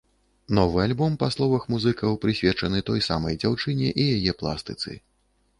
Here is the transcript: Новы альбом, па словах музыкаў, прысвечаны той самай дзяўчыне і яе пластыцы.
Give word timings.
Новы 0.59 0.79
альбом, 0.85 1.17
па 1.23 1.27
словах 1.35 1.67
музыкаў, 1.75 2.17
прысвечаны 2.23 2.83
той 2.89 3.05
самай 3.09 3.39
дзяўчыне 3.45 3.93
і 4.01 4.11
яе 4.19 4.31
пластыцы. 4.41 4.99